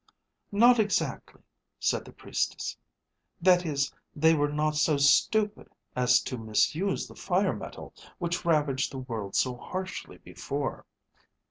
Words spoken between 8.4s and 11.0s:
ravaged the world so harshly before.